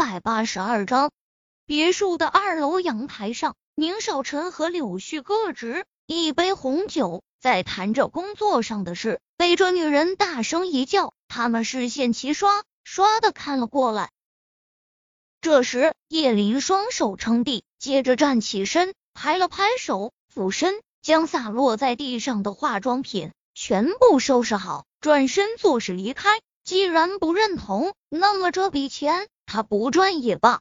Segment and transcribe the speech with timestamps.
[0.00, 1.12] 百八十二章，
[1.66, 9.20] 别墅的二楼阳台上，宁少臣和柳絮各执一杯红酒，在谈着工作上的事。
[9.36, 14.08] 被这女人大声一叫，他们视线齐刷刷的看了过来。
[15.42, 26.40] 这时，叶林双手撑地，接着站起身，拍了拍手，俯身将洒落在地上的化妆品全部收拾好，转身作势离开。
[26.64, 30.60] 既然不认同，那么这笔钱他不转也罢。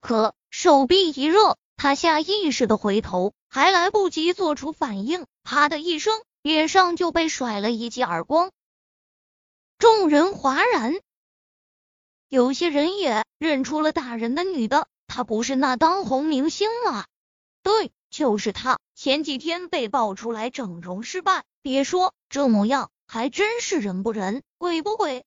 [0.00, 8.50] 可手臂一热，他下意识的回头，还来不及做出反应，啪的一声，脸上就被甩了一记耳光。
[9.78, 10.96] 众人哗然，
[12.28, 17.06] 有些人也认出了打人的女的，她不是那当红明星啊？
[17.62, 18.80] 对，就是她。
[18.96, 22.90] 前几天被爆出来整容失败，别说这模样。
[23.06, 25.24] 还真是人不人，鬼不鬼，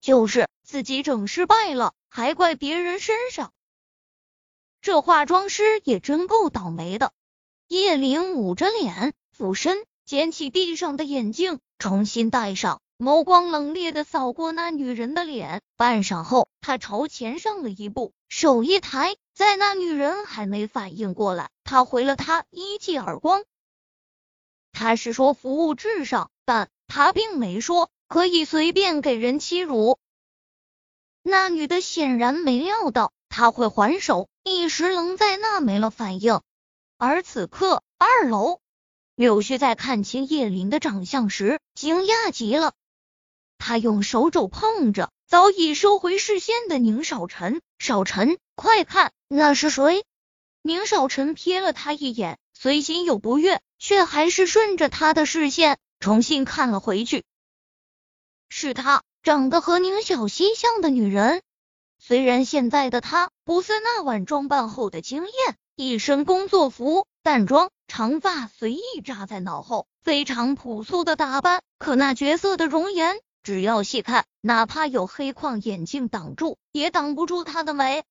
[0.00, 3.52] 就是自己整失败了，还怪别人身上。
[4.80, 7.12] 这化妆师也真够倒霉的。
[7.66, 15.62] 叶灵捂着脸，俯身捡起地上的眼镜，重新戴上，眸光冷冽的扫过那女人的脸。
[15.76, 23.44] 半晌后，他朝前上了一步，手一抬，在那女人还没反应过来，他回了她一记耳光。
[24.72, 26.68] 他是说服务至上，但。
[26.90, 29.98] 他并没说可以随便给人欺辱。
[31.22, 36.40] 那女的显然没料到他会还手，一时愣在那没了反应。
[36.96, 38.60] 而此刻，二楼
[39.14, 42.72] 柳絮在看清叶林的长相时，惊讶极了。
[43.58, 50.04] 他用手肘碰着早已收回视线的宁少臣：“少臣，快看，那是谁？”
[50.62, 55.78] 宁少臣瞥了他一眼，虽心有不悦，却还是顺着他的视线。
[56.00, 57.24] 重新看了回去，
[58.48, 61.42] 是她长得和宁小溪像的女人。
[61.98, 71.62] 虽然现在的她不似那晚装扮后的惊艳，一身工作服、淡妆，长发随意扎在脑后，非常朴素的打扮。
[71.78, 78.04] 可那绝色的容颜，只要细看，哪怕有黑框眼镜挡住，也挡不住她的美。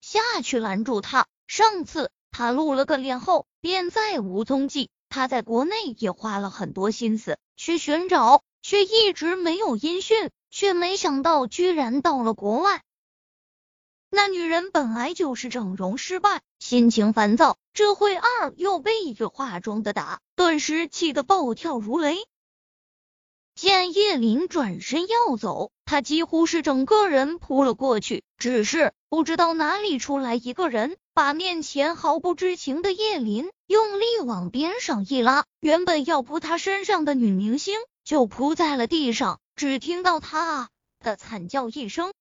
[0.00, 4.90] 下去拦住她，上次她露了个脸后，便再无踪迹。
[5.10, 12.82] 他在国内也花了很多心思去寻找，却一直没有音讯，却没想到居然到了国外。
[14.10, 22.16] 那女人本来就是整容失败，心情烦躁，这会二又被一个化妆的打，顿时气得暴跳如雷。
[23.54, 30.96] 见叶林转身要走，他几乎是整个人扑了过去，只是不知道哪里出来一个人。
[31.12, 37.76] 把面前毫不知情的叶林用力往边上一拉，原本要扑他身上的女明星
[38.08, 42.14] 就扑在了地上，只听到他啊的惨叫一声，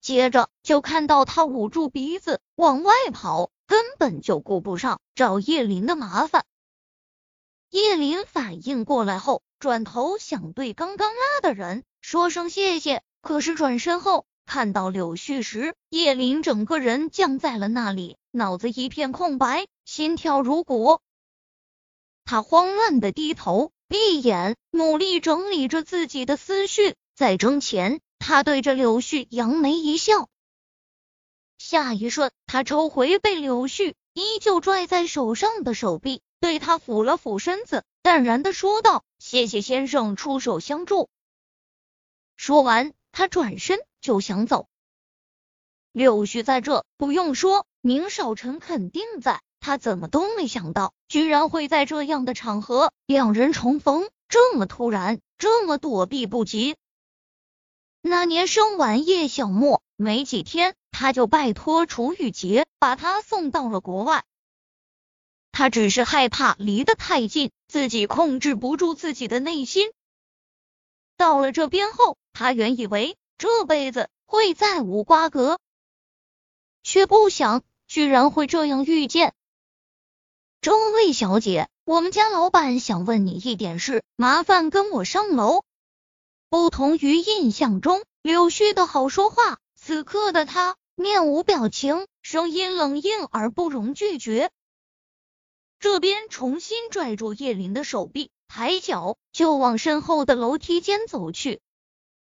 [0.00, 6.46] 接着就看到他捂住鼻子往外跑，根本就顾不上找叶林的麻烦。
[7.70, 14.24] 叶林反应过来后，转头想对刚刚拉的人说声谢谢，可是转身后。
[14.46, 21.00] 看到柳絮时，叶林整个人僵在了那里，脑子一片空白，心跳如鼓。
[22.24, 26.94] 他慌乱的低头闭眼，努力整理着自己的思绪。
[27.16, 30.28] 在争前，他对着柳絮扬眉一笑。
[31.58, 41.08] 下一瞬，他抽回被柳絮依旧拽在手上的手臂，对他俯了俯身子，淡然的说道：“谢谢先生出手相助。”
[42.38, 43.80] 说完，他转身。
[44.00, 44.68] 就想走，
[45.90, 49.42] 柳絮在这不用说，宁少臣肯定在。
[49.60, 56.76] 他怎么都没想到，居然会在这样的场合两人重逢，这么突然，这么躲避不及。
[58.00, 64.24] 那年生完叶小沫没几天，他就拜托楚雨洁把他送到了国外。
[65.52, 69.92] 他只是害怕离得太近，自己控制不住自己的内心。
[71.16, 73.16] 到了这边后，他原以为。
[73.38, 75.58] 这辈子会再无瓜葛，
[76.82, 79.32] 却不想居然会这样遇见。
[80.62, 85.64] 这位小姐，我们家老板想问你一点事，麻烦跟我上楼。
[86.50, 94.50] 不同于印象中柳絮的好说话，此刻的他面无表情，声音冷硬而不容拒绝。
[95.78, 101.62] 这边重新拽住叶林的手臂，抬脚就往身后的楼梯间走去。